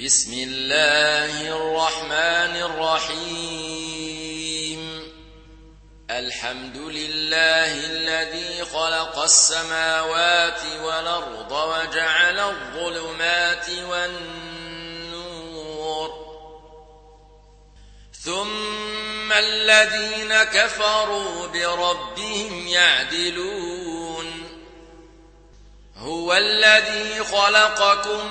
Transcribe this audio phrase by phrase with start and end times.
[0.00, 3.82] بسم الله الرحمن الرحيم.
[6.10, 14.64] الحمد لله الذي خلق السماوات والأرض وجعل الظلمات والنور.
[18.24, 24.48] ثم الذين كفروا بربهم يعدلون.
[25.96, 28.30] هو الذي خلقكم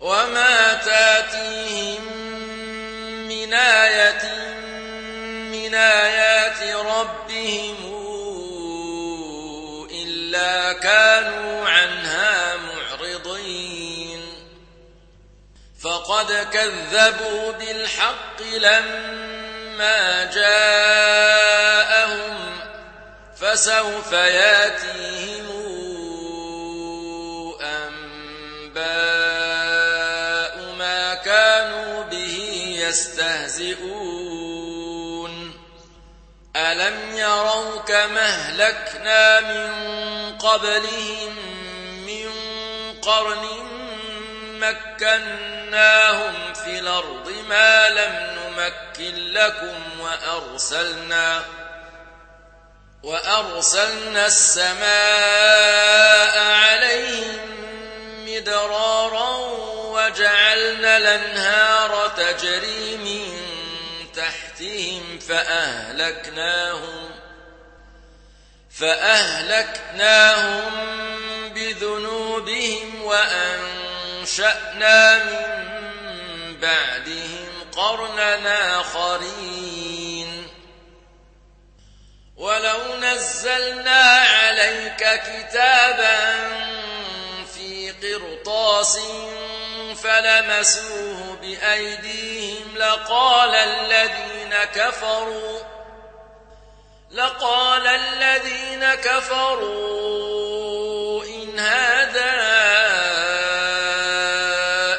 [0.00, 2.04] وما تاتيهم
[3.28, 4.46] من آية
[5.52, 7.76] من آيات ربهم
[9.90, 14.22] إلا كانوا عنها معرضين
[15.80, 21.76] فقد كذبوا بالحق لما جاءهم
[23.36, 25.46] فسوف ياتيهم
[27.60, 29.25] أنباء
[32.88, 34.76] يستهزئون.
[36.56, 39.72] ألم يروا كما أهلكنا من
[40.38, 41.36] قبلهم
[42.06, 42.30] من
[43.02, 43.46] قرن
[44.60, 51.42] مكناهم في الأرض ما لم نمكن لكم وأرسلنا
[53.02, 54.86] وأرسلنا السماء
[56.38, 57.55] عليهم
[58.36, 59.36] مدرارا
[59.76, 63.46] وجعلنا الأنهار تجري من
[64.16, 67.10] تحتهم فأهلكناهم
[68.80, 70.70] فأهلكناهم
[71.48, 74.44] بذنوبهم وأنشأنا
[75.24, 75.46] من
[76.60, 80.48] بعدهم قرنا آخرين.
[82.36, 86.75] ولو نزلنا عليك كتابا
[88.16, 88.98] قرطاس
[90.02, 95.60] فلمسوه بأيديهم لقال الذين كفروا
[97.10, 100.04] لقال الذين كفروا
[101.24, 102.32] إن هذا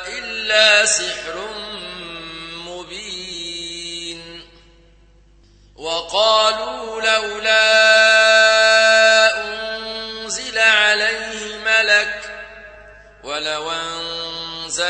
[0.07, 1.47] إلا سحر
[2.65, 4.49] مبين
[5.75, 7.86] وقالوا لولا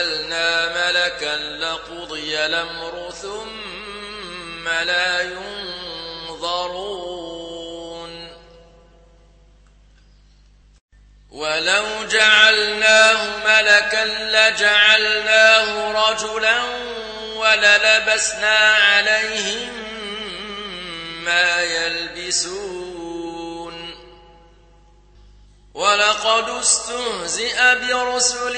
[0.08, 5.22] أنزلنا ملكا لقضي الأمر ثم لا
[6.30, 6.78] ينظرون.
[11.32, 16.60] ولو جعلناه ملكا لجعلناه رجلا
[17.36, 19.74] وللبسنا عليهم
[21.24, 22.78] ما يلبسون.
[25.74, 28.58] ولقد استهزئ برسل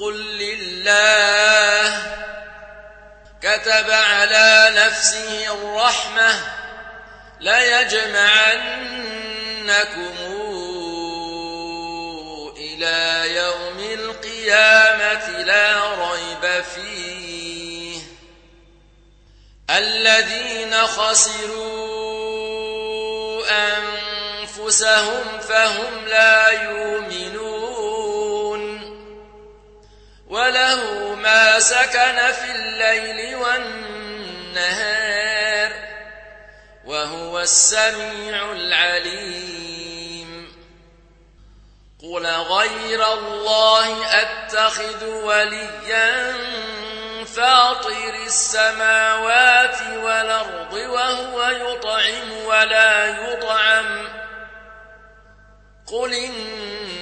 [0.00, 2.02] قل لله.
[3.42, 6.40] كتب على نفسه الرحمة.
[7.40, 8.12] ليجمعنكم
[12.56, 17.98] إلى يوم القيامة لا ريب فيه.
[19.70, 22.12] الذين خسروا
[23.50, 27.91] أنفسهم فهم لا يؤمنون.
[30.32, 34.92] وله ما سكن في الليل والنهار
[36.84, 40.52] وهو السميع العليم.
[42.02, 46.32] قل غير الله أتخذ وليا
[47.24, 54.08] فاطر السماوات والأرض وهو يطعم ولا يطعم.
[55.86, 57.01] قل إني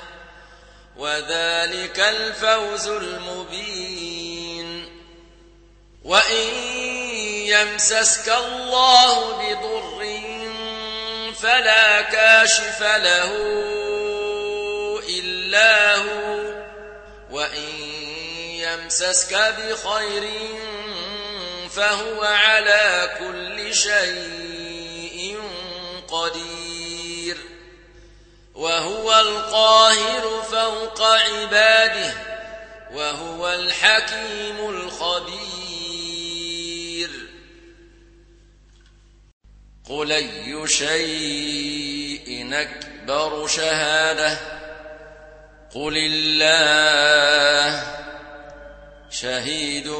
[0.97, 4.89] وذلك الفوز المبين.
[6.03, 6.47] وإن
[7.45, 10.21] يمسسك الله بضر
[11.41, 13.31] فلا كاشف له
[15.09, 16.61] إلا هو.
[17.31, 17.69] وإن
[18.49, 20.29] يمسسك بخير
[21.69, 25.39] فهو على كل شيء
[26.07, 26.60] قدير.
[28.61, 32.13] وهو القاهر فوق عباده
[32.93, 35.41] وهو الحكيم الخبير.
[39.89, 44.37] قل أي شيء أكبر شهادة؟
[45.75, 47.83] قل الله
[49.09, 49.91] شهيد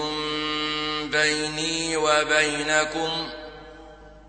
[1.11, 3.29] بيني وبينكم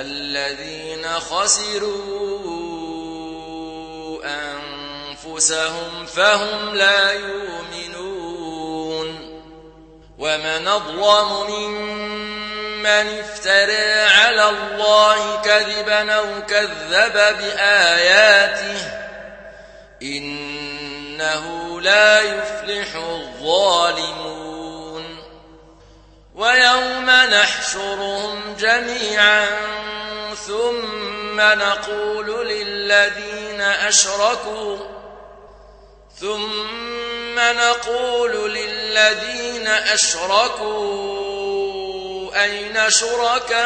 [0.00, 2.56] الذين خسروا
[4.24, 8.56] أنفسهم فهم لا يؤمنون
[10.18, 18.78] ومن أظلم ممن افترى على الله كذبا أو كذب بآياته
[20.02, 24.45] إنه لا يفلح الظالمون
[26.36, 29.46] ويوم نحشرهم جميعا
[30.46, 34.76] ثم نقول للذين أشركوا
[36.20, 41.06] ثم نقول للذين أشركوا
[42.44, 43.56] أين شركاؤكم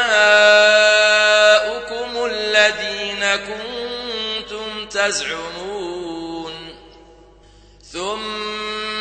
[2.24, 6.76] الذين كنتم تزعمون
[7.92, 8.69] ثم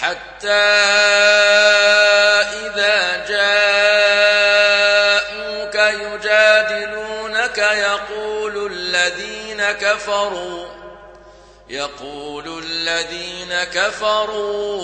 [0.00, 0.48] حتى
[2.66, 4.44] إذا جاءوك
[5.74, 10.66] يجادلونك يقول الذين كفروا
[11.68, 14.74] يقول الذين كفروا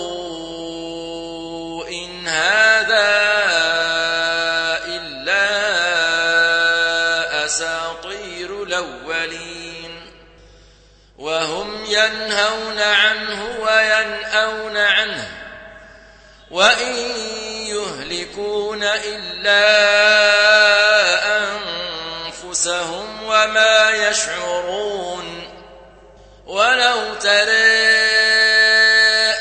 [1.87, 3.11] إن هذا
[4.85, 5.45] إلا
[7.45, 10.01] أساطير الأولين.
[11.17, 15.27] وهم ينهون عنه وينأون عنه
[16.51, 16.95] وإن
[17.67, 19.61] يهلكون إلا
[21.37, 25.47] أنفسهم وما يشعرون
[26.45, 27.71] ولو ترى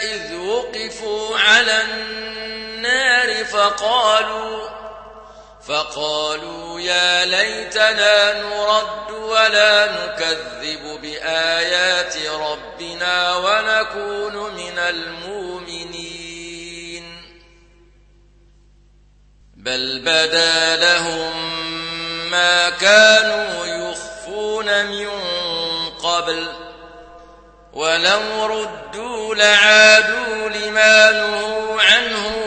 [0.02, 4.79] إذ وقفوا على النار فقالوا
[5.70, 16.30] فقالوا يا ليتنا نرد ولا نكذب بآيات ربنا ونكون من المؤمنين.
[19.54, 21.60] بل بدا لهم
[22.30, 25.08] ما كانوا يخفون من
[26.02, 26.46] قبل
[27.72, 32.46] ولو ردوا لعادوا لما نهوا عنه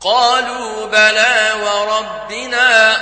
[0.00, 2.96] قالوا بلى وربنا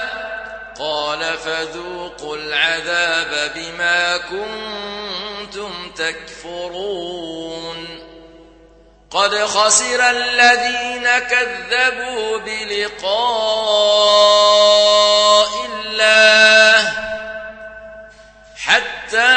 [0.78, 7.86] قال فذوقوا العذاب بما كنتم تكفرون
[9.10, 13.16] قد خسر الذين كذبوا بلقاء
[15.66, 16.92] الله
[18.56, 19.36] حتى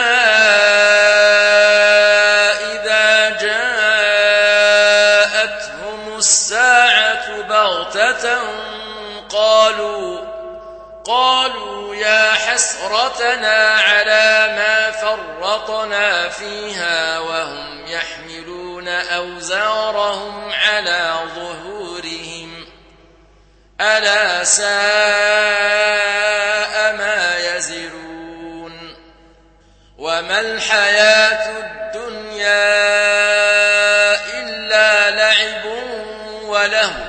[7.96, 8.42] بغتة
[9.30, 10.22] قالوا
[11.06, 22.66] قالوا يا حسرتنا على ما فرطنا فيها وهم يحملون أوزارهم على ظهورهم.
[23.82, 24.68] ألا ساء
[26.96, 28.96] ما يزرون.
[29.98, 32.70] وما الحياة الدنيا
[34.40, 35.66] إلا لعب
[36.44, 37.09] وله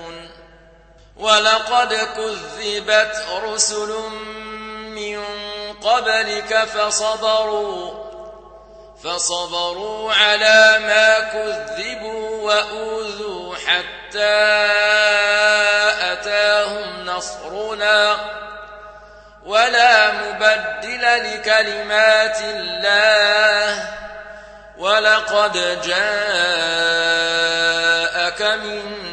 [1.21, 3.95] ولقد كذبت رسل
[4.85, 5.23] من
[5.83, 8.01] قبلك فصبروا
[9.03, 14.45] فصبروا على ما كذبوا وأوذوا حتى
[16.11, 18.17] أتاهم نصرنا.
[19.45, 23.89] ولا مبدل لكلمات الله.
[24.77, 26.01] ولقد جاءك
[28.41, 29.11] من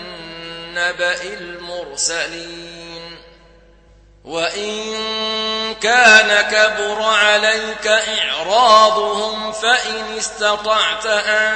[0.74, 1.22] نبأ
[1.98, 3.18] المرسلين.
[4.24, 4.94] وإن
[5.74, 11.54] كان كبر عليك إعراضهم فإن استطعت أن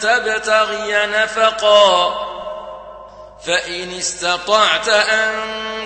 [0.00, 2.14] تبتغي نفقا
[3.46, 5.30] فإن استطعت أن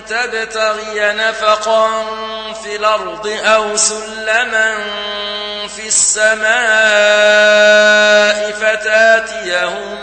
[0.08, 2.04] تبتغي نفقا
[2.62, 4.76] في الأرض أو سلما
[5.76, 6.50] في السماء
[8.52, 9.98] فتاتيهم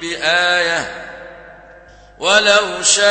[0.00, 1.07] بآية.
[2.18, 3.06] ولو شاء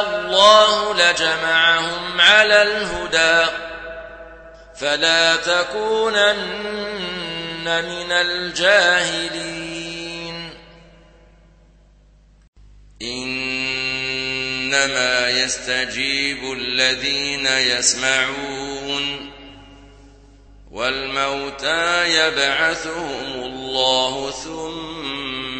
[0.00, 3.50] الله لجمعهم على الهدى.
[4.80, 9.52] فلا تكونن من الجاهلين.
[13.02, 19.32] إنما يستجيب الذين يسمعون
[20.70, 24.30] والموتى يبعثهم الله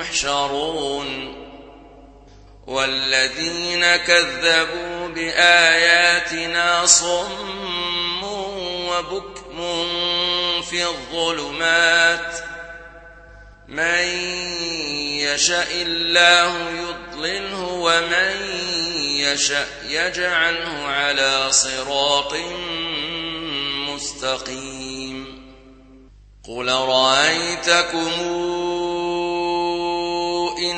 [0.00, 1.40] يحشرون
[2.66, 8.24] والذين كذبوا بآياتنا صم
[8.88, 9.60] وبكم
[10.62, 12.34] في الظلمات
[13.68, 14.04] من
[15.18, 18.46] يشاء الله يضلله ومن
[19.20, 22.34] يشاء يجعله على صراط
[23.88, 25.40] مستقيم
[26.48, 28.10] قل رأيتكم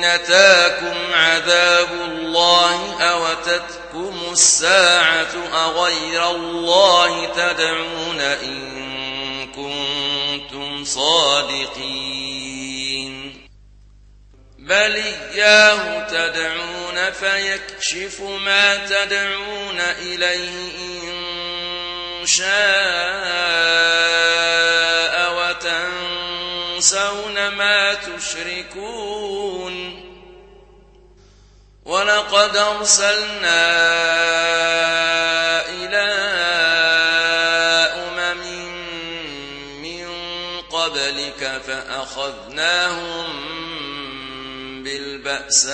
[0.03, 12.33] أتاكم عذاب الله أوتتكم الساعة أغير الله تدعون إن كنتم صادقين.
[14.59, 23.43] بل إياه تدعون فيكشف ما تدعون إليه إن شاء
[26.83, 29.75] وتنسون ما تشركون.
[31.85, 33.61] ولقد أرسلنا
[35.69, 36.07] إلى
[38.03, 38.43] أمم
[39.81, 40.07] من
[40.61, 43.25] قبلك فأخذناهم
[44.83, 45.73] بالبأساء.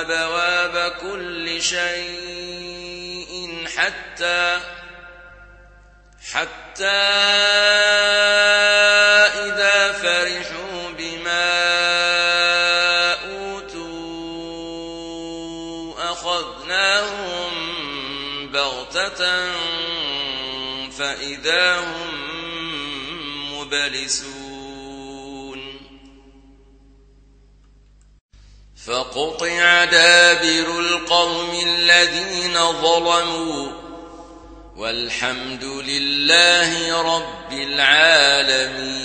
[0.00, 4.60] أبواب كل شيء حتى
[6.32, 6.86] حتى
[9.46, 11.50] إذا فرحوا بما
[13.14, 13.90] أوتوا
[16.12, 17.52] أخذناهم
[18.52, 19.52] بغتة
[20.98, 22.10] فإذا هم
[23.52, 24.39] مبلسون
[29.00, 33.68] فقطع دابر القوم الذين ظلموا
[34.76, 39.00] والحمد لله رب العالمين.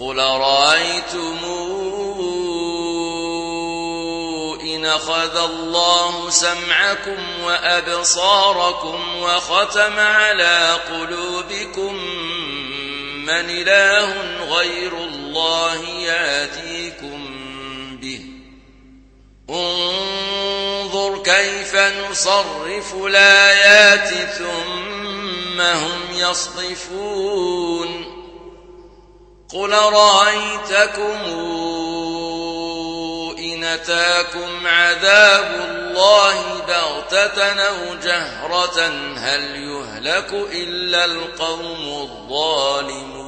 [0.00, 1.38] قل رأيتم
[4.60, 11.94] إن أخذ الله سمعكم وأبصاركم وختم على قلوبكم
[13.24, 14.14] من إله
[14.56, 17.27] غير الله ياتيكم
[18.00, 18.20] به.
[19.50, 27.88] انظر كيف نصرف الآيات ثم هم يصطفون
[29.52, 31.18] قل رأيتكم
[33.38, 43.27] إن أتاكم عذاب الله بغتة أو جهرة هل يهلك إلا القوم الظالمون؟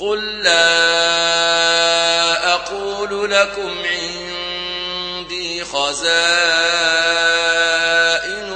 [0.00, 0.84] قل لا
[2.54, 6.12] أقول لكم عندي خزائن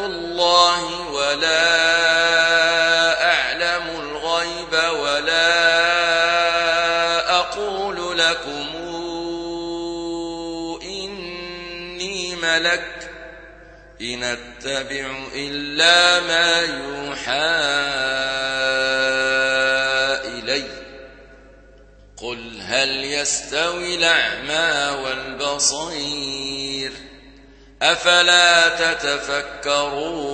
[0.04, 1.66] الله ولا
[3.32, 5.76] أعلم الغيب ولا
[7.38, 8.66] أقول لكم
[10.82, 13.10] إني ملك
[14.00, 18.55] إن أتبع إلا ما يوحى
[22.22, 26.92] قل هل يستوي الأعمى والبصير
[27.82, 30.26] أفلا تتفكرون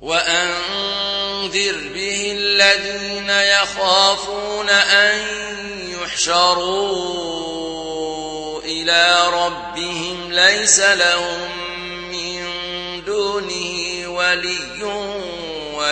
[0.00, 5.26] وأنذر به الذين يخافون أن
[6.02, 7.02] يحشروا
[8.62, 11.50] إلى ربهم ليس لهم
[12.10, 12.44] من
[13.04, 14.71] دونه ولي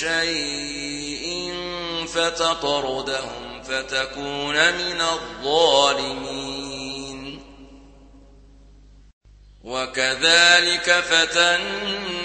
[0.00, 1.54] شيء
[2.06, 6.60] فتطردهم فتكون من الظالمين.
[9.64, 12.16] وكذلك فتنا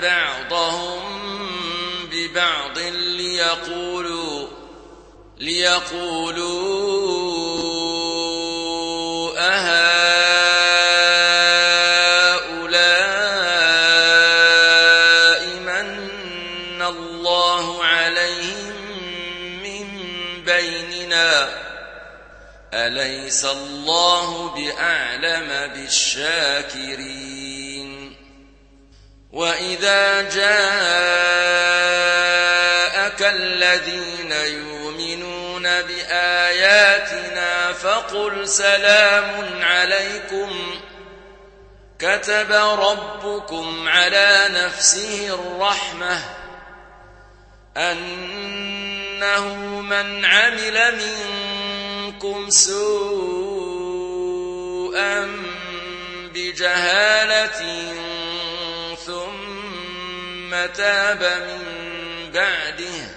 [0.00, 1.02] بعضهم
[2.12, 4.48] ببعض ليقولوا
[5.38, 6.74] ليقولوا
[9.38, 9.83] أهؤلاء
[23.34, 27.04] أليس الله بأعلم بالشاكرين.
[29.32, 30.32] وإذا جاءك
[33.22, 40.80] الذين يؤمنون بآياتنا فقل سلام عليكم.
[41.98, 46.22] كتب ربكم على نفسه الرحمة
[47.76, 50.94] أنه من عمل
[52.04, 54.00] منكم سوءا
[56.34, 57.60] بجهالة
[59.06, 61.62] ثم تاب من
[62.32, 63.08] بعده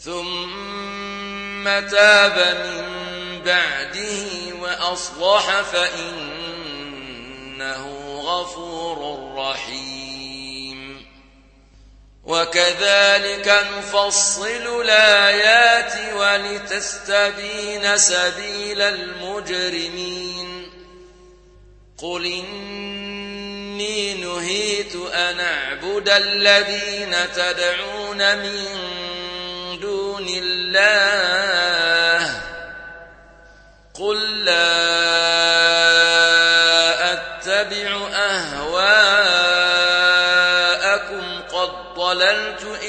[0.00, 2.84] ثم تاب من
[3.44, 7.04] بعده وأصلح فإنه
[8.24, 8.98] غفور
[9.36, 10.03] رحيم.
[12.26, 20.70] وكذلك نفصل الآيات ولتستبين سبيل المجرمين.
[21.98, 28.64] قل إني نهيت أن أعبد الذين تدعون من
[29.80, 31.34] دون الله.
[33.94, 34.93] قل لا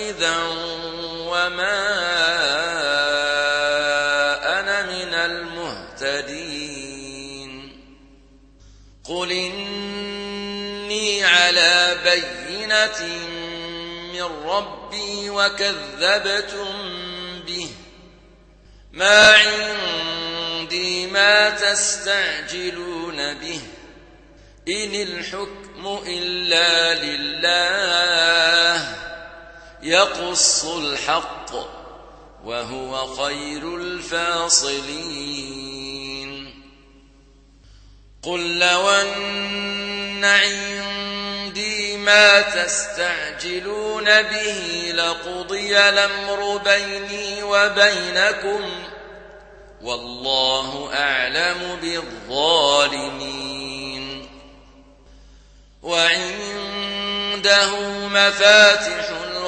[0.09, 0.37] إذا
[1.27, 1.85] وما
[4.59, 6.71] أنا من المهتدين
[9.03, 13.07] قل إني على بينة
[14.13, 16.73] من ربي وكذبتم
[17.47, 17.69] به
[18.93, 23.61] ما عندي ما تستعجلون به
[24.67, 28.95] إن الحكم إلا لله
[29.85, 31.51] يقص الحق
[32.43, 34.85] وهو خير الفاصلين.
[38.23, 48.69] قل لو أن عندي ما تستعجلون به لقضي الأمر بيني وبينكم
[49.81, 53.35] والله أعلم بالظالمين.
[55.83, 57.69] وعنده
[58.07, 59.34] مفاتح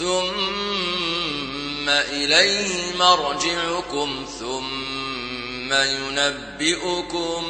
[0.00, 7.44] ثم إليه مرجعكم ثم ينبئكم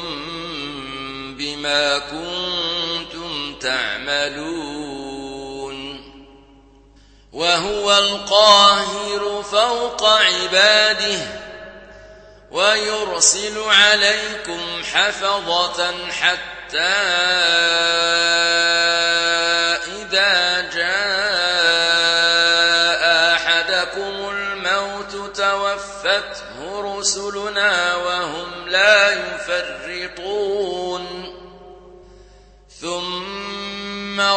[1.37, 5.01] بما كنتم تعملون
[7.31, 11.41] وهو القاهر فوق عباده
[12.51, 16.41] ويرسل عليكم حفظة حتى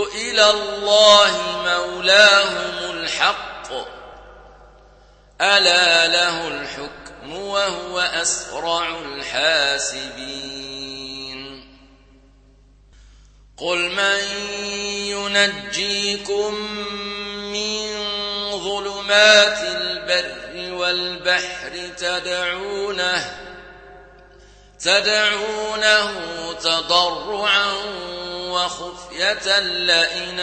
[0.08, 3.68] إلى الله مولاهم الحق.
[5.42, 10.62] ألا له الحكم وهو أسرع الحاسبين.
[13.58, 14.20] قل من
[15.14, 16.54] ينجيكم
[17.54, 18.02] من
[18.60, 23.51] ظلمات البر والبحر تدعونه
[24.84, 27.74] تدعونه تضرعا
[28.34, 30.40] وخفية لئن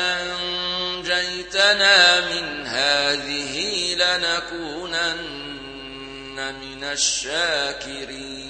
[1.07, 5.19] أنجيتنا من هذه لنكونن
[6.55, 8.49] من الشاكرين.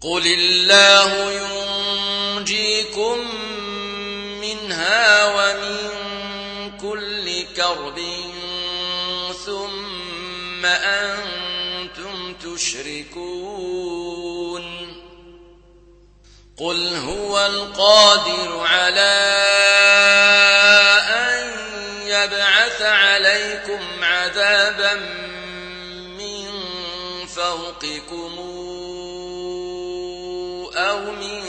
[0.00, 3.18] قل الله ينجيكم
[4.40, 5.90] منها ومن
[6.80, 7.98] كل كرب
[9.46, 11.27] ثم أنتم
[12.58, 14.18] تشركون
[16.56, 19.18] قل هو القادر على
[21.10, 21.50] أن
[22.06, 24.94] يبعث عليكم عذابا
[26.18, 26.46] من
[27.26, 28.38] فوقكم
[30.76, 31.42] أو من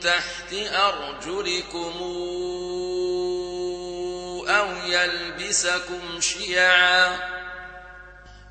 [0.00, 1.92] تحت أرجلكم
[4.48, 7.41] أو يلبسكم شيعا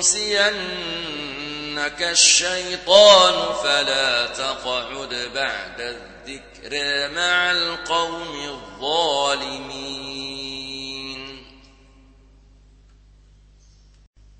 [0.00, 9.90] ينسينك الشيطان فلا تقعد بعد الذكر مع القوم الظالمين.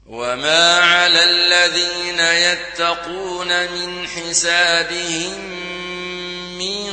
[0.07, 5.41] وما على الذين يتقون من حسابهم
[6.59, 6.93] من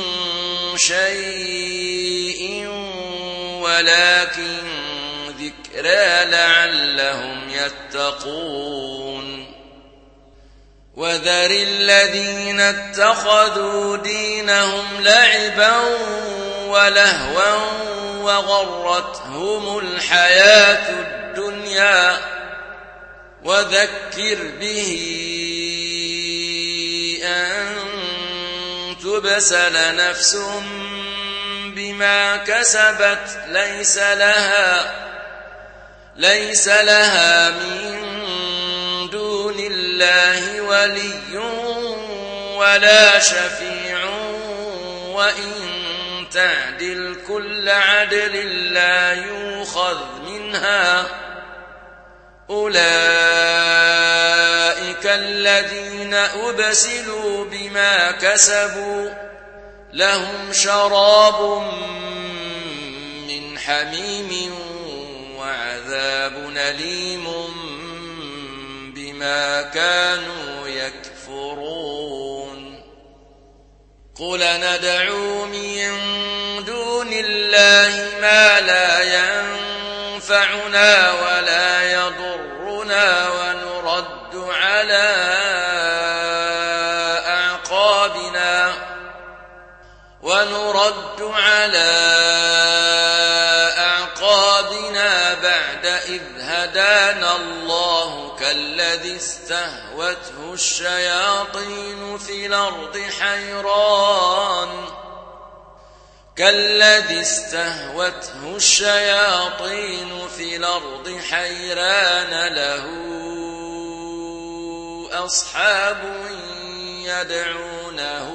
[0.76, 2.68] شيء
[3.62, 4.58] ولكن
[5.38, 9.54] ذكرى لعلهم يتقون
[10.94, 15.76] وذر الذين اتخذوا دينهم لعبا
[16.66, 17.58] ولهوا
[18.22, 22.18] وغرتهم الحياة الدنيا
[23.44, 25.08] وذكر به
[27.24, 27.76] أن
[29.02, 30.36] تبسل نفس
[31.74, 34.94] بما كسبت ليس لها
[36.18, 37.98] ليس لها من
[39.10, 41.38] دون الله ولي
[42.56, 44.04] ولا شفيع
[45.14, 45.52] وإن
[46.32, 51.06] تعدل كل عدل لا يوخذ منها.
[52.50, 52.78] أولئك
[55.04, 59.10] الذين أبسلوا بما كسبوا
[59.92, 61.62] لهم شراب
[63.28, 64.54] من حميم
[65.48, 67.26] وعذاب أليم
[68.94, 72.58] بما كانوا يكفرون.
[74.18, 75.90] قل ندعو من
[76.64, 79.02] دون الله ما لا
[80.14, 85.08] ينفعنا ولا يضرنا ونرد على
[87.26, 88.72] أعقابنا
[90.22, 92.47] ونرد على
[98.88, 104.84] كالذي استهوته الشياطين في الأرض حيران.
[106.36, 112.84] كالذي استهوته الشياطين في الأرض حيران له
[115.24, 116.14] أصحاب
[117.04, 118.28] يدعونه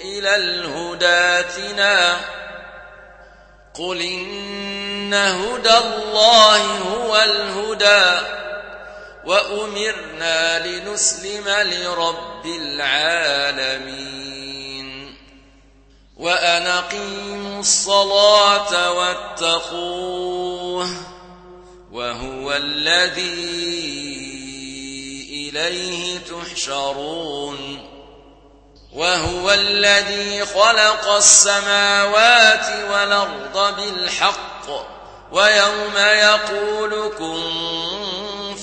[0.00, 2.16] إلى الهداتنا
[3.74, 8.43] قل إن هدى الله هو الهدى.
[9.26, 14.04] وأمرنا لنسلم لرب العالمين.
[16.16, 20.90] وأن أقيموا الصلاة واتقوه
[21.92, 23.64] وهو الذي
[25.30, 27.90] إليه تحشرون.
[28.92, 34.94] وهو الذي خلق السماوات والأرض بالحق.
[35.32, 38.33] ويوم يقول كن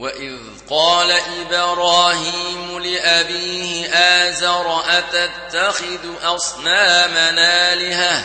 [0.00, 0.38] وإذ
[0.70, 8.24] قال إبراهيم لأبيه آزر أتتخذ أصنامنا آلهة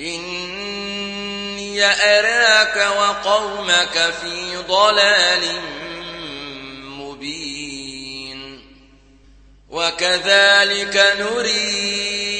[0.00, 5.60] إني أراك وقومك في ضلال
[6.84, 8.60] مبين
[9.68, 12.39] وكذلك نري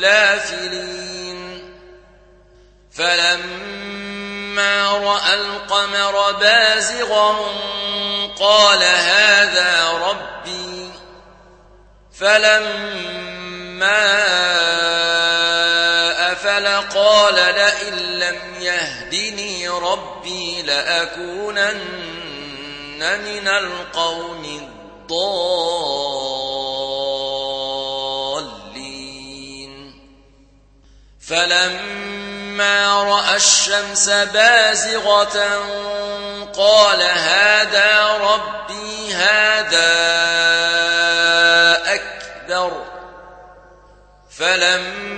[0.00, 1.40] الآفلين
[2.92, 7.36] فلما رأى القمر بازغا
[8.40, 10.90] قال هذا ربي.
[12.18, 12.70] فلما
[16.32, 21.80] أفل قال لئن لم يهدني ربي لأكونن
[23.24, 26.49] من القوم الضالين.
[31.30, 35.64] فلما رأى الشمس بازغة
[36.56, 39.90] قال هذا ربي هذا
[41.94, 42.84] أكبر.
[44.38, 45.10] فلما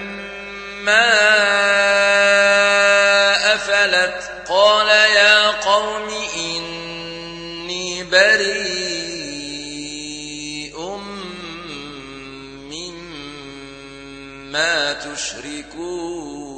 [14.53, 16.53] مما تشركون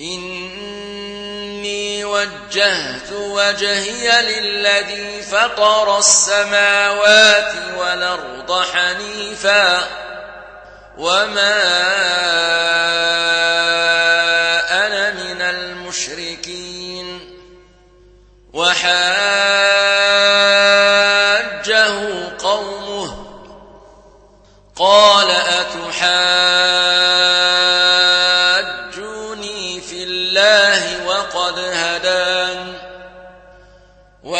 [0.00, 9.88] إني وجهت وجهي للذي فطر السماوات والأرض حنيفا
[10.98, 11.60] وما
[14.86, 17.20] أنا من المشركين
[18.52, 19.69] وحاجه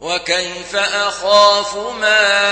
[0.00, 2.44] وكيف أخاف ما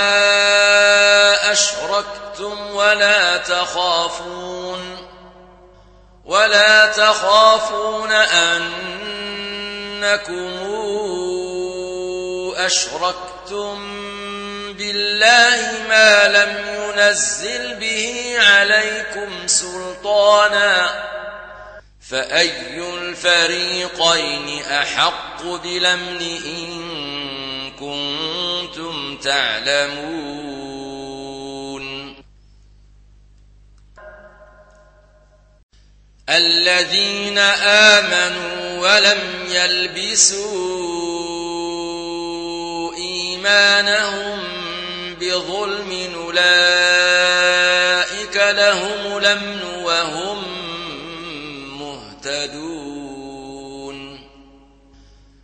[1.53, 5.09] أشركتم ولا تخافون
[6.25, 8.73] ولا تخافون أنكم
[12.67, 13.79] أشركتم
[14.73, 20.91] بالله ما لم ينزل به عليكم سلطانا
[22.11, 27.12] فأي الفريقين أحق بلمن إن
[27.83, 30.53] كنتم تعلمون.
[36.29, 39.19] الذين آمنوا ولم
[39.49, 40.93] يلبسوا
[42.97, 44.41] إيمانهم
[45.21, 47.17] بظلم أولئك
[48.37, 50.52] لهم الأمن وهم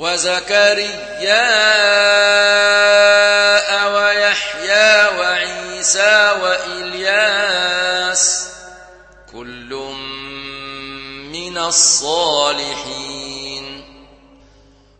[0.00, 1.44] وزكريا
[3.86, 8.24] ويحيى وعيسى وإلياس
[9.32, 9.70] كل
[11.32, 13.10] من الصالحين.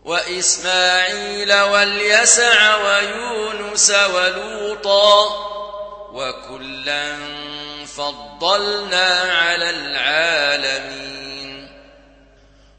[0.05, 5.27] وإسماعيل واليسع ويونس ولوطا
[6.13, 7.17] وكلا
[7.97, 11.00] فضلنا على العالمين.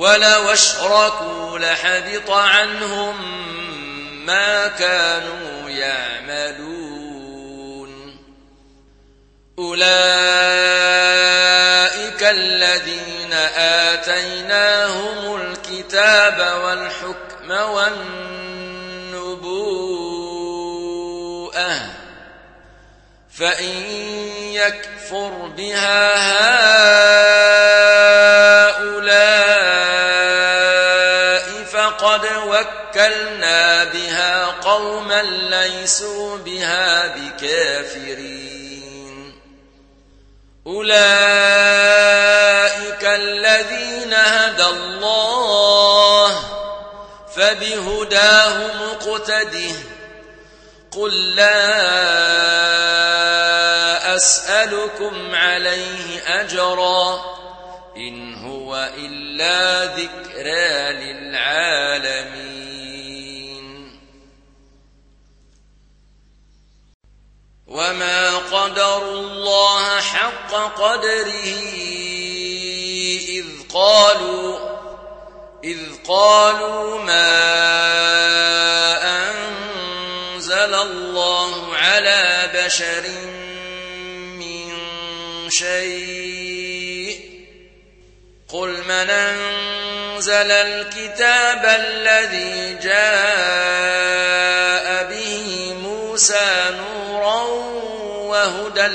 [0.00, 3.16] ولو أشركوا لحبط عنهم
[4.26, 6.90] ما كانوا يعملون.
[9.58, 9.90] أولئك
[12.22, 18.20] الذين آتيناهم الكتاب والحكم والنبوءة
[23.38, 23.74] فإن
[24.52, 26.16] يكفر بها
[28.68, 29.39] هؤلاء
[32.90, 38.60] وكلنا بها قوما ليسوا بها بكافرين.
[40.66, 40.94] أولئك
[43.04, 46.40] الذين هدى الله
[47.36, 49.74] فبهداه مقتده
[50.90, 51.66] قل لا
[54.16, 57.24] أسألكم عليه أجرا
[57.96, 62.59] إن هو إلا ذكرى للعالمين.
[67.70, 71.44] وما قدروا الله حق قدره
[73.28, 74.58] إذ قالوا
[75.64, 77.30] إذ قالوا ما
[79.18, 83.08] أنزل الله على بشر
[84.38, 84.70] من
[85.50, 87.30] شيء
[88.48, 94.10] قل من أنزل الكتاب الذي جاء
[95.10, 96.70] به موسى
[98.30, 98.86] وهدى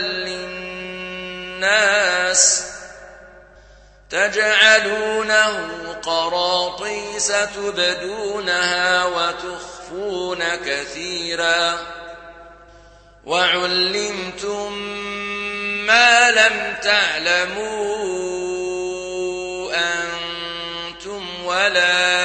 [1.55, 2.65] للناس
[4.09, 11.77] تجعلونه قراطيس تبدونها وتخفون كثيرا
[13.25, 14.73] وعلمتم
[15.87, 18.15] ما لم تعلموا
[19.75, 22.24] أنتم ولا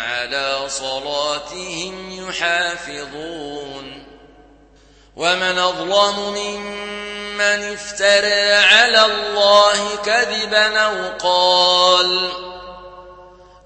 [0.00, 4.06] على صلاتهم يحافظون.
[5.16, 12.30] ومن أظلم ممن افترى على الله كذبا أو قال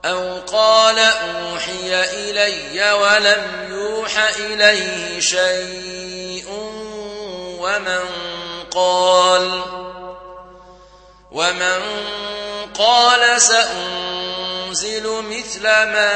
[0.04, 6.46] أو قال أوحي إلي ولم يوح إليه شيء
[7.58, 8.04] ومن
[8.70, 9.62] قال
[11.30, 11.82] ومن
[12.78, 14.39] قال سأنزل
[15.22, 16.10] مثل ما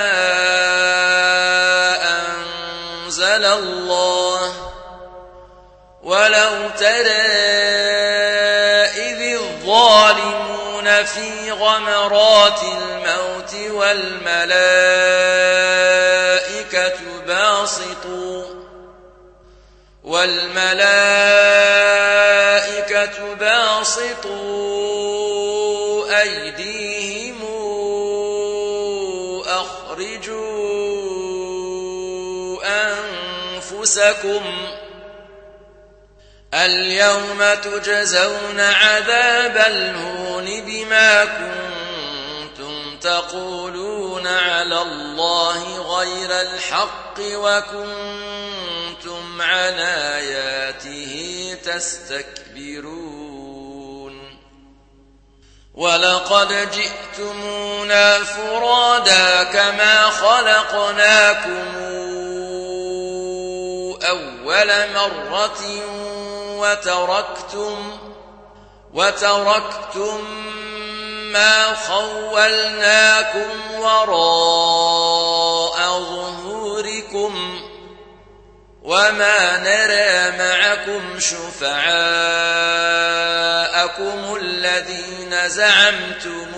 [3.06, 4.52] أنزل الله.
[6.02, 7.10] ولو ترى
[8.96, 14.44] إذ الظالمون في غمرات الموت والملائكة
[17.26, 18.44] باسطوا.
[20.04, 21.24] والملائكة
[23.34, 24.74] باسطوا
[26.20, 27.13] أيديهم
[33.98, 34.42] أنفسكم
[36.54, 47.82] اليوم تجزون عذاب الهون بما كنتم تقولون على الله غير الحق وكنتم
[49.42, 53.24] عن آياته تستكبرون
[55.74, 61.74] ولقد جئتمونا فرادا كما خلقناكم
[64.54, 65.60] أول مرة
[66.58, 67.98] وتركتم
[68.94, 70.24] وتركتم
[71.32, 77.60] ما خولناكم وراء ظهوركم
[78.82, 81.96] وما نرى معكم شفعاءكم
[84.36, 86.54] الذين زعمتم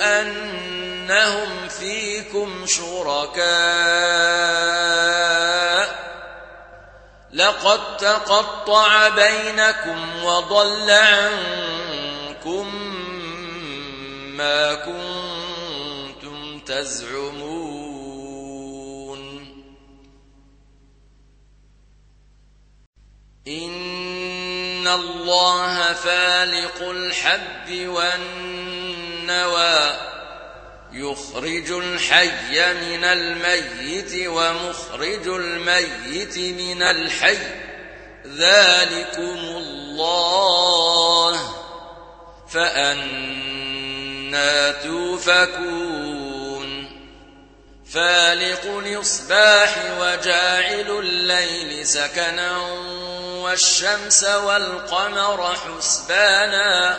[0.00, 3.46] أنهم فيكم شركاء
[7.46, 12.66] لقد تقطع بينكم وضل عنكم
[14.36, 17.86] ما كنتم تزعمون.
[23.48, 28.56] إن الله فالق الحب والنوى.
[30.96, 37.38] يخرج الحي من الميت ومخرج الميت من الحي.
[38.26, 41.40] ذلكم الله.
[42.48, 43.86] فأنا
[44.72, 46.26] توفكون.
[47.92, 52.58] فالق الإصباح وجاعل الليل سكنا
[53.42, 56.98] والشمس والقمر حسبانا.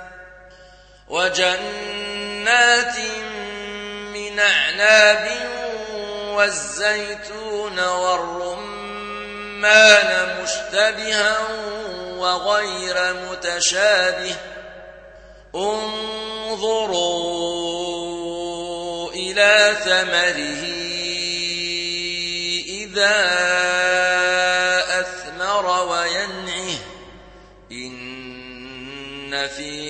[1.11, 2.95] وجنات
[4.13, 5.29] من أعناب
[6.27, 9.29] والزيتون والرمان
[10.43, 11.37] مشتبها
[12.17, 14.35] وغير متشابه
[15.55, 17.11] انظروا
[19.11, 20.63] إلى ثمره
[22.69, 23.70] إذا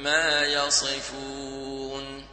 [0.00, 2.24] عما يصفون.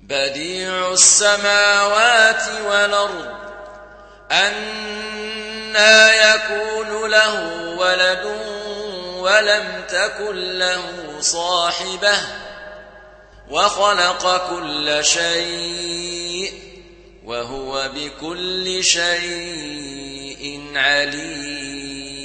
[0.00, 3.34] بديع السماوات والأرض
[4.30, 8.24] أنا يكون له ولد
[9.18, 10.82] ولم تكن له
[11.20, 12.18] صاحبة
[13.50, 16.52] وخلق كل شيء
[17.24, 22.15] وهو بكل شيء عليم.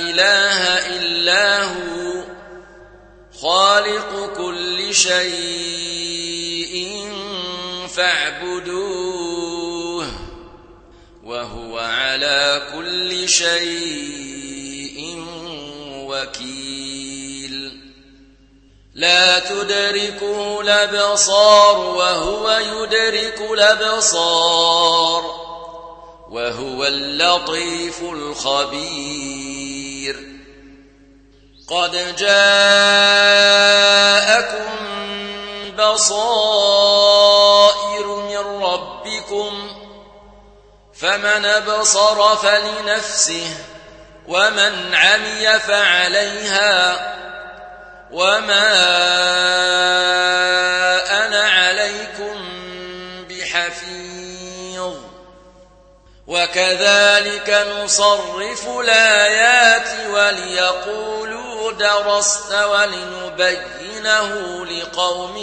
[0.00, 2.24] إله إلا هو.
[3.42, 6.78] خالق كل شيء
[7.88, 9.18] فاعبدوه.
[11.24, 15.24] وهو على كل شيء
[15.90, 16.57] وكيل.
[18.98, 25.22] لا تدركه الأبصار وهو يدرك الأبصار
[26.30, 29.38] وهو اللطيف الخبير.
[31.68, 32.38] قد جاءكم
[35.78, 36.96] بصائر
[38.06, 39.76] من ربكم
[40.94, 43.56] فمن أبصر فلنفسه
[44.28, 47.18] ومن عمي فعليها
[48.12, 48.68] وما
[51.26, 52.44] أنا عليكم
[53.30, 54.94] بحفيظ
[56.26, 64.34] وكذلك نصرف الآيات وليقولوا درست ولنبينه
[64.66, 65.36] لقوم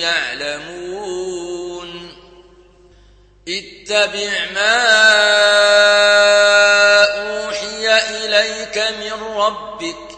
[0.00, 1.08] يعلمون
[3.48, 4.78] اتبع ما
[7.04, 10.17] أوحي إليك من ربك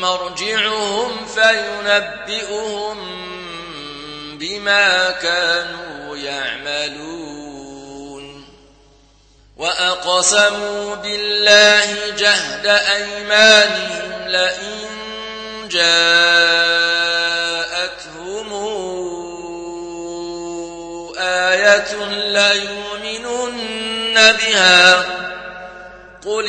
[0.00, 2.98] مرجعهم فينبئهم
[4.38, 7.26] بما كانوا يعملون.
[9.56, 14.88] وأقسموا بالله جهد أيمانهم لئن
[15.68, 16.96] جاءتهم
[21.18, 25.04] آية ليؤمنن بها.
[26.26, 26.48] قل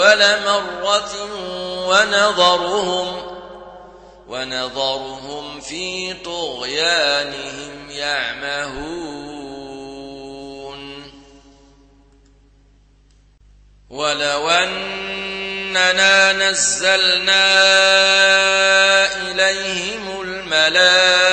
[0.00, 1.12] أول مرة
[1.88, 3.36] ونظرهم
[4.28, 9.20] ونظرهم في طغيانهم يعمهون.
[13.90, 17.50] ولو أننا نزلنا
[19.22, 21.32] إليهم الملائكة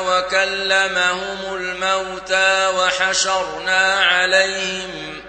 [0.00, 5.27] وكلمهم الموتى وحشرنا عليهم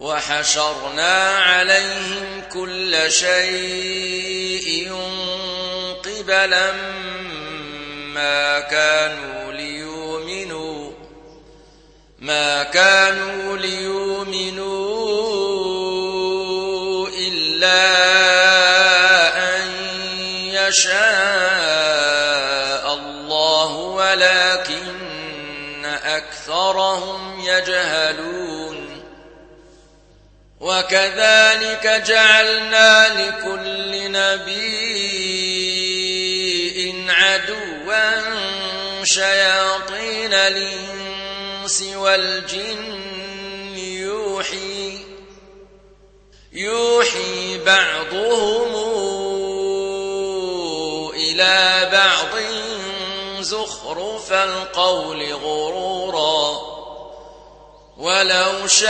[0.00, 4.92] وحشرنا عليهم كل شيء
[6.04, 6.72] قبلا
[8.14, 10.90] ما كانوا ليؤمنوا
[12.18, 14.68] ما كانوا ليؤمنوا
[17.08, 17.88] إلا
[19.56, 19.70] أن
[20.44, 20.98] يشاء
[22.94, 28.57] الله ولكن أكثرهم يجهلون.
[30.60, 35.58] وكذلك جعلنا لكل نبي
[37.10, 44.98] عدوا شياطين الإنس والجن يوحي
[46.52, 48.74] يوحي بعضهم
[51.14, 52.42] إلى بعض
[53.40, 56.77] زخرف القول غرورا
[57.98, 58.88] ولو شاء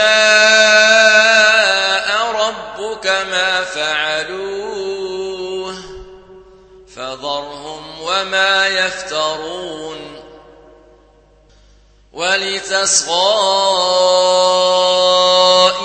[2.31, 4.99] ربك ما فعلوه
[6.95, 10.19] فذرهم وما يفترون
[12.13, 13.39] ولتصغى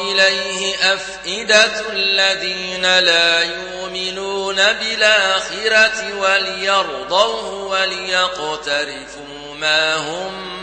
[0.02, 10.54] إليه أفئدة الذين لا يؤمنون بالآخرة وليرضوه وليقترفوا ما هم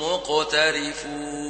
[0.00, 1.49] مقترفون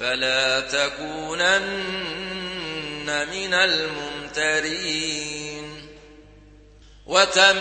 [0.00, 1.58] فلا تكونن
[3.28, 5.18] من الممترين.
[7.06, 7.58] وتم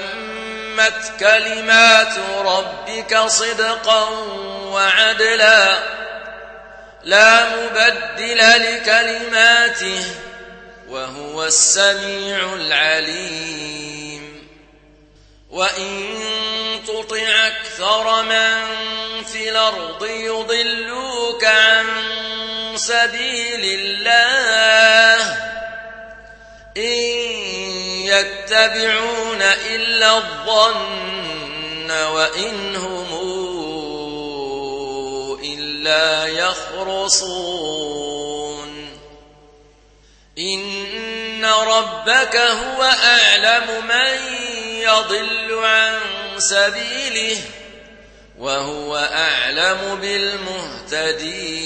[0.77, 4.09] تمت كلمات ربك صدقا
[4.71, 5.79] وعدلا
[7.03, 10.05] لا مبدل لكلماته
[10.89, 14.47] وهو السميع العليم.
[15.49, 16.19] وإن
[16.87, 18.63] تطع أكثر من
[19.23, 22.06] في الأرض يضلوك عن
[22.87, 25.19] سبيل الله.
[26.77, 26.99] إن
[28.07, 33.07] يتبعون إلا الظن وإن هم
[35.43, 37.57] إلا يخرصون.
[40.39, 44.17] إن ربك هو أعلم من
[44.81, 45.99] يضل عن
[46.37, 47.37] سبيله
[48.37, 51.57] وهو أعلم بالمهتدين.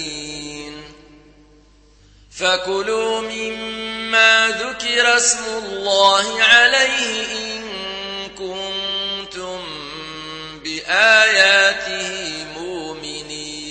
[2.31, 7.25] فكلوا مما ما ذكر اسم الله عليه
[7.55, 7.63] إن
[8.29, 9.59] كنتم
[10.63, 13.61] بآياته مؤمنين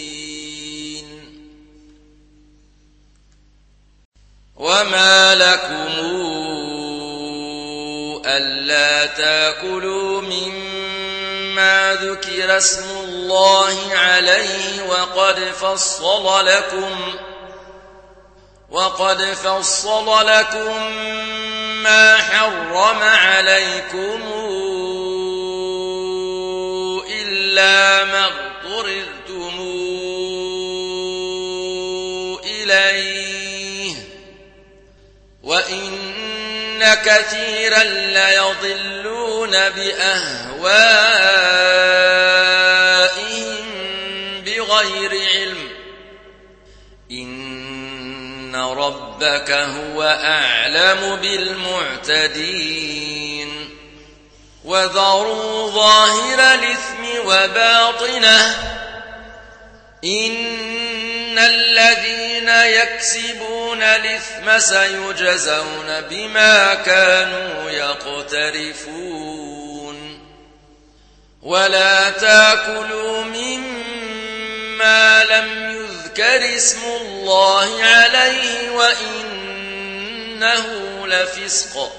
[4.57, 5.91] وما لكم
[8.27, 17.15] ألا تاكلوا مما ذكر اسم الله عليه وقد فصل لكم
[18.71, 20.93] وقد فصل لكم
[21.83, 24.21] ما حرم عليكم
[27.11, 29.61] إلا ما اضطررتم
[32.45, 33.95] إليه
[35.43, 41.11] وإن كثيرا ليضلون بأهوائهم
[48.91, 52.91] ربك هو أعلم بالمعتدين
[54.65, 58.57] وذروا ظاهر الإثم وباطنه
[60.05, 69.21] إن الذين يكسبون الإثم سيجزون بما كانوا يقترفون
[71.43, 75.80] ولا تأكلوا مما لم
[76.11, 80.67] يذكر اسم الله عليه وإنه
[81.07, 81.93] لفسق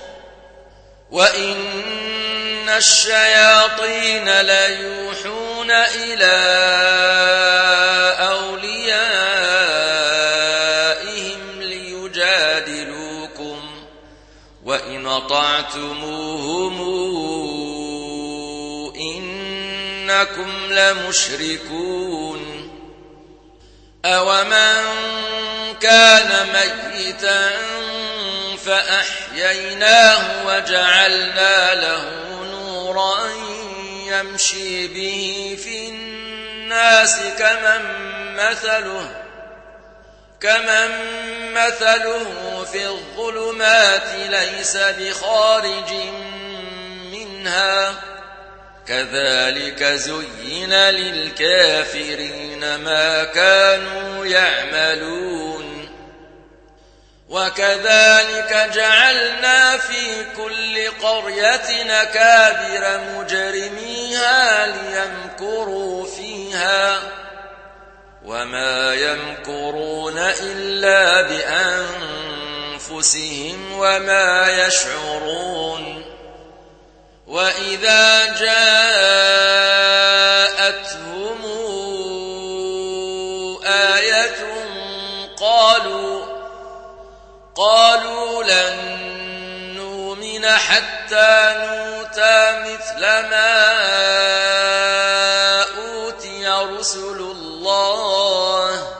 [1.11, 6.37] وإن الشياطين ليوحون إلى
[8.31, 8.91] أوليائهم
[11.61, 13.59] ليجادلوكم
[14.65, 16.81] وإن أطعتموهم
[18.95, 22.30] إنكم لمشركون
[24.05, 24.83] أومن
[25.81, 27.51] كان ميتا
[28.65, 32.11] فأحييناه وجعلنا له
[32.51, 33.29] نورا
[34.05, 37.81] يمشي به في الناس كمن
[38.35, 39.09] مثله
[40.41, 40.91] كمن
[41.53, 42.25] مثله
[42.71, 45.93] في الظلمات ليس بخارج
[47.11, 47.93] منها
[48.91, 55.89] كذلك زين للكافرين ما كانوا يعملون.
[57.29, 66.99] وكذلك جعلنا في كل قرية نكابر مجرميها ليمكروا فيها.
[68.25, 71.21] وما يمكرون إلا
[72.81, 76.10] بأنفسهم وما يشعرون.
[77.31, 78.91] وإذا جاءتهم
[83.65, 84.39] آية
[85.39, 86.25] قالوا
[87.55, 88.75] قالوا لن
[89.75, 93.61] نؤمن حتى نوتى مثل ما
[95.77, 98.97] أوتي رسل الله.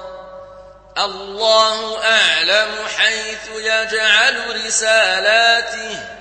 [0.98, 6.21] الله أعلم حيث يجعل رسالاته.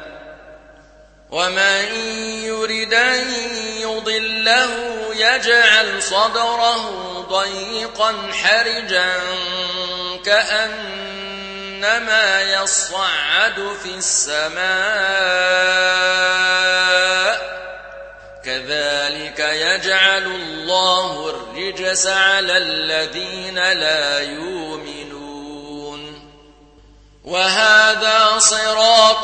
[1.31, 1.85] ومن
[2.43, 3.33] يرد أن
[3.77, 4.69] يضله
[5.15, 6.91] يجعل صدره
[7.29, 9.19] ضيقا حرجا
[10.25, 11.21] كأنما
[12.41, 14.61] يصعد في السماء
[18.45, 24.71] كذلك يجعل الله الرجس على الذين لا يؤمنون
[27.23, 29.23] وهذا صراط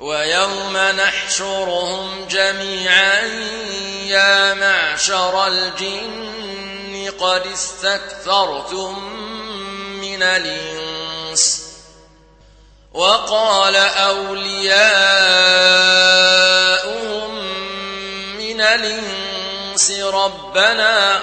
[0.00, 3.20] ويوم نحشرهم جميعا
[4.06, 9.14] يا معشر الجن قد استكثرتم
[10.00, 11.70] من الإنس.
[12.92, 14.80] وقال أولياؤهم
[18.38, 21.22] من الإنس ربنا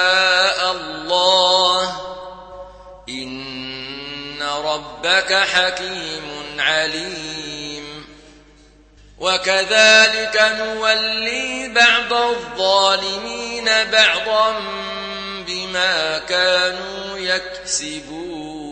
[9.21, 14.59] وكذلك نولي بعض الظالمين بعضا
[15.47, 18.71] بما كانوا يكسبون.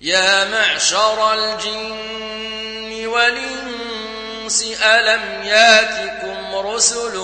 [0.00, 7.18] يا معشر الجن والإنس ألم ياتكم رسل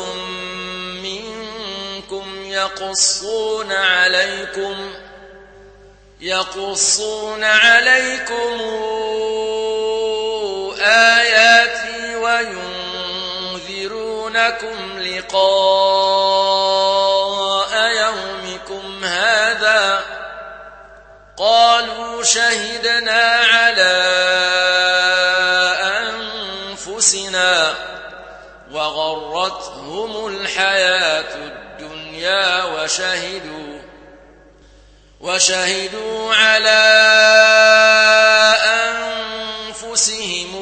[1.03, 4.95] منكم يقصون عليكم
[6.21, 8.61] يقصون عليكم
[11.19, 12.17] آياتي
[13.63, 16.13] وينذرونكم لقاء
[17.97, 20.01] يومكم هذا
[21.37, 23.23] قالوا شهدنا
[23.53, 23.93] على
[26.01, 27.75] أنفسنا
[28.73, 33.79] وغرتهم الحياة الدنيا وشهدوا
[35.21, 36.83] وشهدوا على
[39.73, 40.62] أنفسهم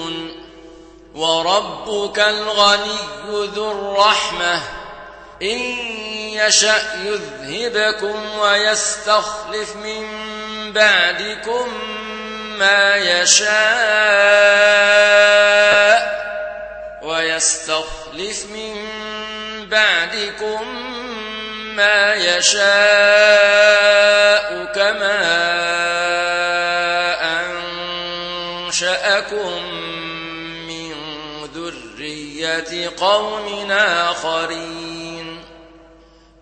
[1.15, 2.97] وربك الغني
[3.31, 4.61] ذو الرحمة.
[5.41, 5.59] إن
[6.33, 10.07] يشأ يذهبكم ويستخلف من
[10.73, 11.67] بعدكم
[12.57, 13.51] ما يشاء
[17.01, 18.87] ويستخلف من
[19.69, 20.67] بعدكم
[21.75, 22.61] ما يشاء
[24.75, 25.50] كما
[32.99, 35.45] قوم آخرين.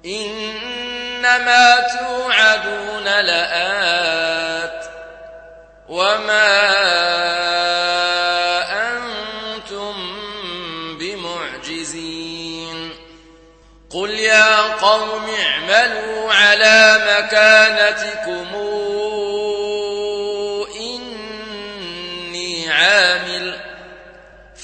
[0.05, 4.85] إنما توعدون لآت.
[5.89, 6.59] وما
[8.91, 9.93] أنتم
[10.97, 12.29] بمعجزين.
[13.89, 18.28] قل يا قوم اعملوا على مكانتكم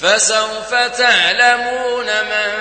[0.00, 2.52] فسوف تعلمون من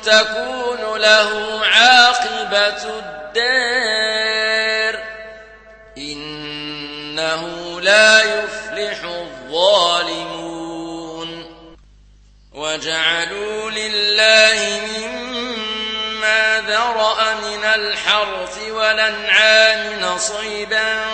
[0.00, 4.24] تكون له عاقبة الدار.
[5.98, 7.42] إنه
[7.80, 10.44] لا يفلح الظالمون.
[12.52, 21.04] وجعلوا لله مما ذرأ من الحرث والأنعام نصيبا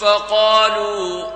[0.00, 1.35] فقالوا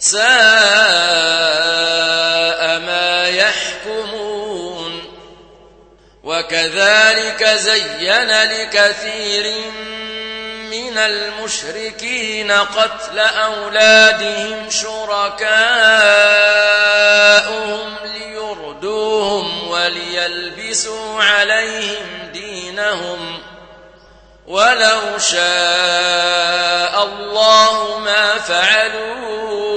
[0.00, 0.20] ساء
[2.78, 5.04] ما يحكمون
[6.24, 9.54] وكذلك زين لكثير
[10.70, 15.40] من المشركين قتل أولادهم شركاؤهم
[18.04, 23.38] ليردوهم وليلبسوا عليهم دينهم
[24.46, 29.69] ولو شاء الله ما فعلوه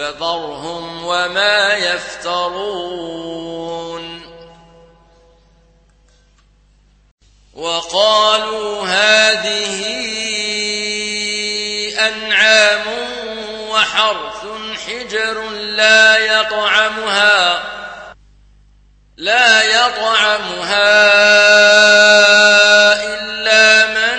[0.00, 3.30] فذرهم وما يفترون.
[7.54, 9.80] وقالوا هذه
[12.08, 12.82] أنعام
[13.68, 14.46] وحرث
[14.86, 17.62] حجر لا يطعمها
[19.16, 21.02] لا يطعمها
[23.04, 24.18] إلا من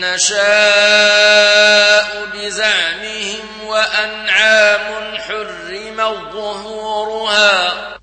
[0.00, 0.75] نشاء.
[7.26, 7.98] ظهورها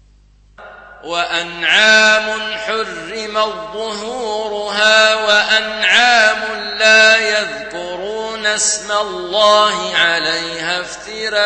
[1.03, 3.33] وأنعام حرم
[3.73, 6.41] ظهورها وأنعام
[6.79, 11.43] لا يذكرون اسم الله عليها افتراء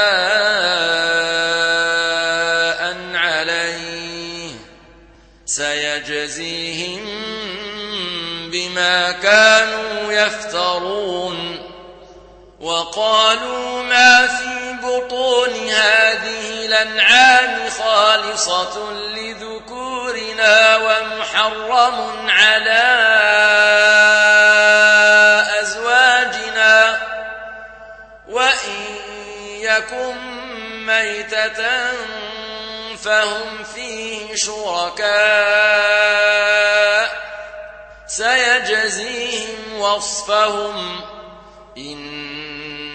[3.15, 4.51] عليه.
[5.45, 7.05] سيجزيهم
[8.51, 11.56] بما كانوا يفترون.
[12.59, 22.83] وقالوا ما في بطون هذه الأنعام خالصة لذكورنا ومحرم على
[25.61, 26.99] أزواجنا
[28.27, 28.85] وإن
[29.59, 30.15] يكن
[30.85, 31.91] ميتة
[33.03, 35.07] فهم فيه شركاء
[38.07, 41.01] سيجزيهم وصفهم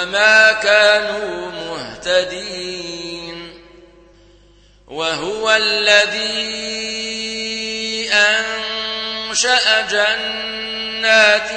[0.00, 3.36] وما كانوا مهتدين
[4.88, 6.90] وهو الذي
[8.12, 11.50] أنشأ جنات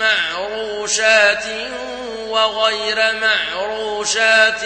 [0.00, 1.44] معروشات
[2.28, 4.62] وغير معروشات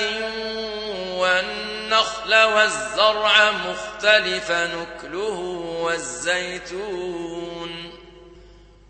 [1.08, 5.38] والنخل والزرع مختلف نكله
[5.80, 7.34] والزيتون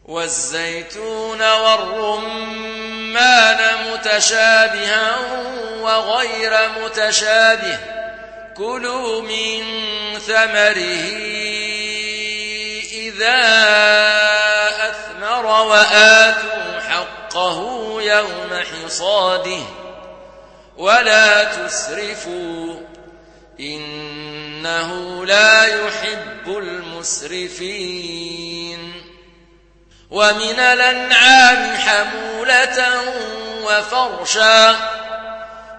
[0.05, 3.15] والزيتون والرمان
[3.93, 5.17] متشابها
[5.81, 7.79] وغير متشابه
[8.57, 9.65] كلوا من
[10.19, 11.15] ثمره
[12.93, 13.41] إذا
[14.91, 19.63] أثمر وآتوا حقه يوم حصاده
[20.77, 22.81] ولا تسرفوا
[23.61, 28.05] إنه لا يحب المسرفين
[30.11, 33.03] ومن الأنعام حمولة
[33.63, 34.77] وفرشا.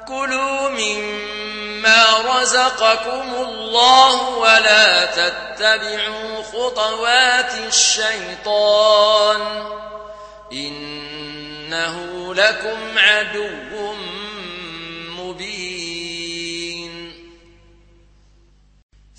[0.08, 9.42] كلوا مما رزقكم الله ولا تتبعوا خطوات الشيطان.
[10.52, 13.50] إنه لكم عدو
[15.18, 17.14] مبين.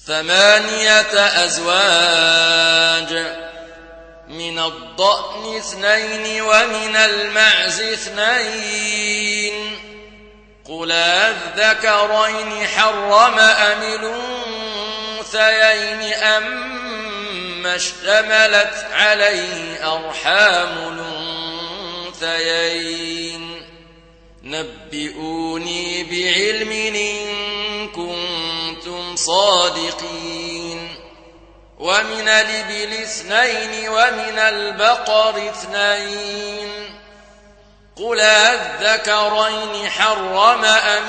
[0.07, 3.27] ثمانية أزواج.
[4.39, 9.79] من الضأن اثنين ومن المعز اثنين.
[10.69, 13.83] قل الذكرين حرم أم
[15.33, 20.99] الأنثيين أم اشتملت عليه أرحام
[22.23, 23.63] الأنثيين.
[24.43, 30.66] نبئوني بعلم إن كنتم صادقين.
[31.87, 37.01] ومن الإبل اثنين ومن البقر اثنين
[37.97, 41.09] قل الذكرين حرم أم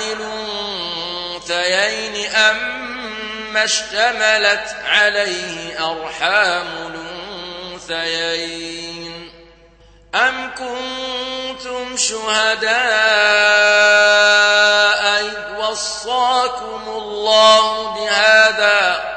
[1.49, 6.93] الأنثيين أم اشتملت عليه أرحام
[7.89, 9.31] الأنثيين
[10.15, 12.77] أم كنتم شهداء
[15.21, 19.16] إذ وصاكم الله بهذا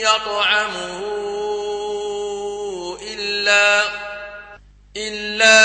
[0.00, 1.00] يطعمه
[3.02, 3.82] إلا
[4.96, 5.60] إلا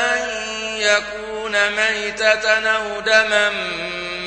[0.00, 0.28] أن
[0.76, 3.50] يكون ميتة أو دما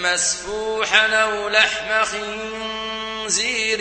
[0.02, 3.80] مسفوحا أو لحم خنزير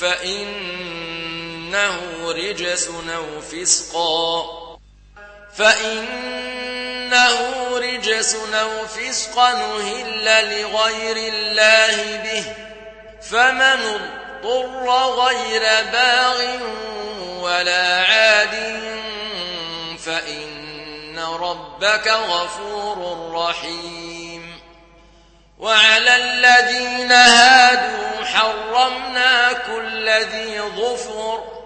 [0.00, 2.00] فإنه
[2.32, 4.65] رجس أو فسقا.
[5.58, 7.38] فإنه
[7.78, 12.44] رجس أو فسقا نهل لغير الله به
[13.22, 14.00] فمن
[14.42, 16.42] اضطر غير باغ
[17.40, 18.80] ولا عاد
[20.04, 24.60] فإن ربك غفور رحيم
[25.58, 31.56] وعلى الذين هادوا حرمنا كل ذي ظفر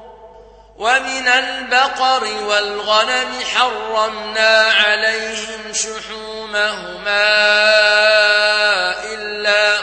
[0.80, 7.28] ومن البقر والغنم حرمنا عليهم شحومهما
[9.04, 9.78] إلا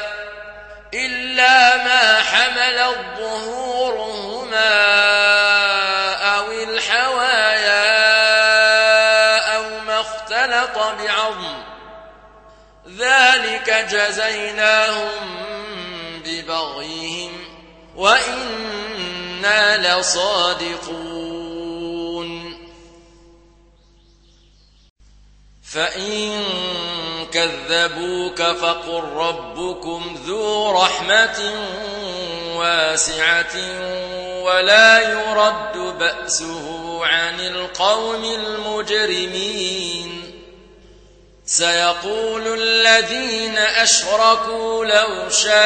[0.94, 4.74] إلا ما حملت ظهورهما
[6.38, 7.78] أو الحوايا
[9.56, 11.64] أو ما اختلط بعظم.
[12.98, 15.44] ذلك جزيناهم
[16.26, 17.46] ببغيهم.
[19.78, 21.48] لصادقون
[25.74, 26.44] فإن
[27.34, 31.54] كذبوك فقل ربكم ذو رحمة
[32.56, 33.56] واسعة
[34.44, 40.24] ولا يرد بأسه عن القوم المجرمين
[41.46, 45.58] سيقول الذين أشركوا لو شاء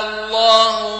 [0.00, 0.99] الله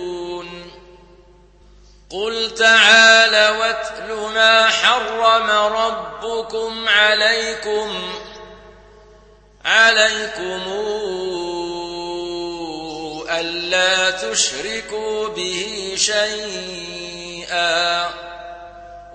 [2.11, 8.11] قل تعالى واتل ما حرم ربكم عليكم
[9.65, 10.61] عليكم
[13.29, 17.11] ألا تشركوا به شيئا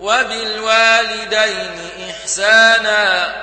[0.00, 3.36] وبالوالدين إحسانا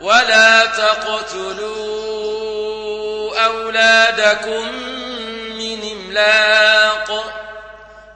[0.00, 1.84] ولا تقتلوا
[3.44, 4.68] أولادكم
[5.58, 7.34] من إملاق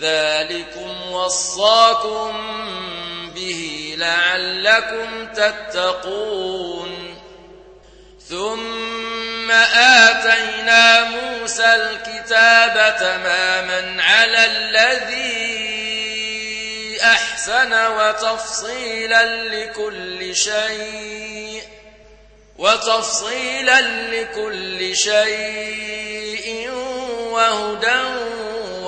[0.00, 2.32] ذلكم وصاكم
[3.34, 7.16] به لعلكم تتقون
[8.28, 15.62] ثم آتينا موسى الكتاب تماما على الذي
[17.02, 21.62] أحسن وتفصيلا لكل شيء
[22.58, 26.70] وتفصيلا لكل شيء
[27.30, 28.32] وهدى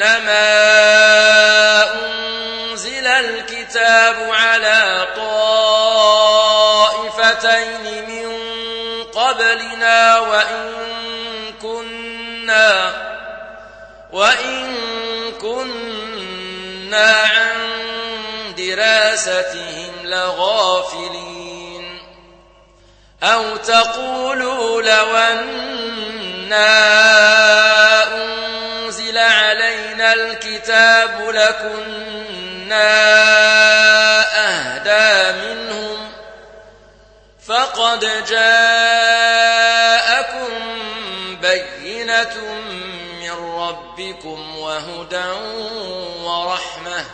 [0.00, 5.08] إنما أنزل الكتاب على
[7.16, 8.28] طائفتين من
[9.04, 10.74] قبلنا وإن
[11.62, 12.92] كنا
[14.12, 14.76] وإن
[15.40, 17.56] كنا عن
[18.58, 21.98] دراستهم لغافلين
[23.22, 26.50] أو تقولوا لو أنا
[30.12, 32.90] الكتاب لكنا
[34.48, 36.12] أهدى منهم
[37.46, 39.50] فقد جاءكم
[41.42, 42.36] بينة
[43.20, 45.30] من ربكم وهدى
[46.22, 47.04] ورحمة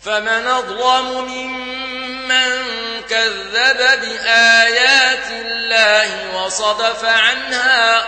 [0.00, 2.50] فمن أظلم ممن
[3.08, 8.04] كذب بآيات الله وصدف عنها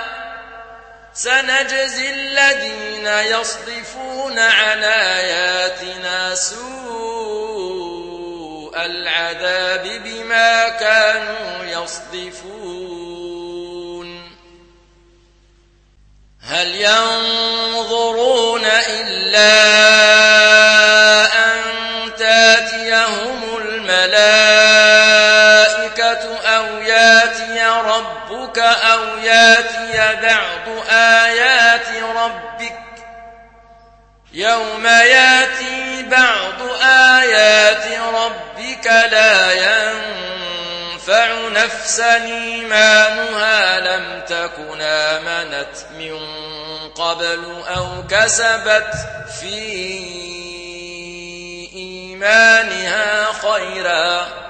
[1.23, 6.63] سنجزي الذين يصدفون عن آياتنا سوء
[8.77, 12.81] العذاب بما كانوا يصدفون.
[16.43, 19.51] هل ينظرون إلا
[21.45, 21.61] أن
[22.19, 24.50] تأتيهم الملائكة
[28.01, 32.81] ربك أو ياتي بعض آيات ربك
[34.33, 46.19] يوم ياتي بعض آيات ربك لا ينفع نفسا إيمانها لم تكن آمنت من
[46.95, 48.95] قبل أو كسبت
[49.41, 49.59] في
[51.75, 54.50] إيمانها خيرا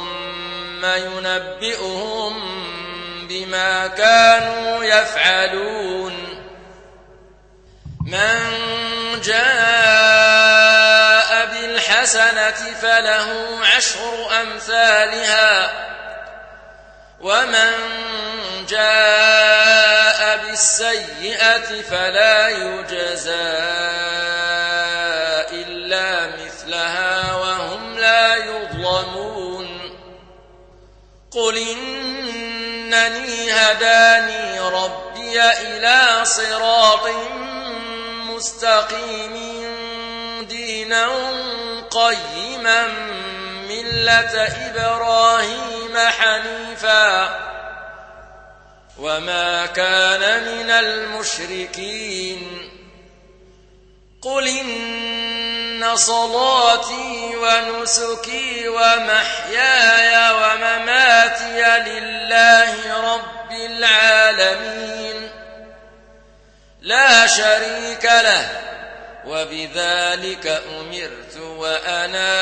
[0.85, 2.33] ينبئهم
[3.27, 6.31] بما كانوا يفعلون.
[8.07, 8.61] من
[9.23, 10.51] جاء
[11.45, 15.71] بالحسنة فله عشر أمثالها
[17.21, 17.71] ومن
[18.69, 24.10] جاء بالسيئة فلا يجزى
[31.31, 37.07] قل إنني هداني ربي إلى صراط
[38.29, 39.35] مستقيم
[40.49, 41.07] دينا
[41.91, 42.87] قيما
[43.69, 47.39] ملة إبراهيم حنيفا
[48.99, 52.41] وما كان من المشركين
[54.21, 54.67] قل إن
[55.95, 65.31] صلاتي ونسكي ومحياي ومماتي لله رب العالمين.
[66.81, 68.61] لا شريك له
[69.27, 72.37] وبذلك أمرت وأنا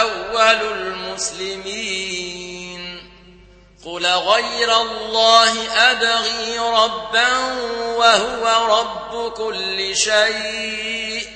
[0.00, 2.16] أول المسلمين.
[3.86, 7.36] قل غير الله أبغي ربا
[7.96, 8.44] وهو
[8.80, 11.35] رب كل شيء.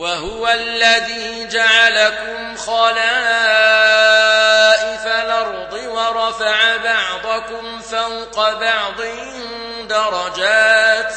[0.00, 3.06] وهو الذي جعلكم خلائف
[5.06, 9.00] الأرض ورفع بعضكم فوق بعض
[9.88, 11.14] درجات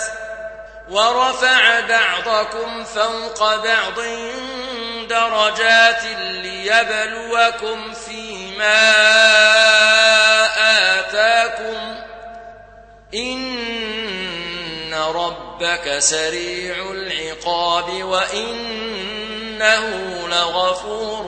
[0.90, 4.00] ورفع بعضكم فوق بعض
[5.10, 8.92] درجات ليبلوكم فيما
[11.00, 11.96] آتاكم
[13.14, 14.23] إن
[14.94, 19.88] ربك سريع العقاب وإنه
[20.28, 21.26] لغفور